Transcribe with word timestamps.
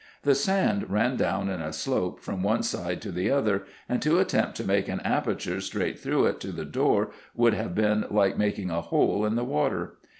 The 0.23 0.33
sand 0.33 0.89
ran 0.89 1.15
down 1.15 1.47
in 1.47 1.61
a 1.61 1.71
slope 1.71 2.19
from 2.21 2.41
one 2.41 2.63
side 2.63 3.03
to 3.03 3.11
the 3.11 3.29
other, 3.29 3.65
and 3.87 4.01
to 4.01 4.17
attempt 4.17 4.57
to 4.57 4.63
make 4.67 4.87
an 4.87 4.99
aperture 5.01 5.61
straight 5.61 5.99
through 5.99 6.25
it 6.25 6.39
to 6.39 6.51
the 6.51 6.65
door 6.65 7.11
would 7.35 7.53
have 7.53 7.75
been 7.75 8.05
like 8.09 8.35
making 8.35 8.71
a 8.71 8.81
hole 8.81 9.27
in 9.27 9.35
the 9.35 9.45
water. 9.45 9.97